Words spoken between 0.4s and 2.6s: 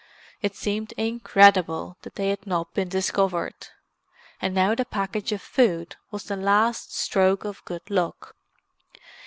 It seemed incredible that they had